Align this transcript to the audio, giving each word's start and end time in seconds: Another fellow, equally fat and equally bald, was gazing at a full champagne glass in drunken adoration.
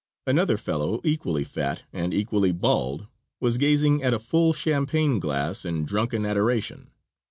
Another 0.25 0.57
fellow, 0.57 0.99
equally 1.03 1.43
fat 1.43 1.83
and 1.93 2.11
equally 2.11 2.51
bald, 2.51 3.05
was 3.39 3.59
gazing 3.59 4.01
at 4.01 4.15
a 4.15 4.17
full 4.17 4.51
champagne 4.51 5.19
glass 5.19 5.63
in 5.63 5.85
drunken 5.85 6.25
adoration. 6.25 6.89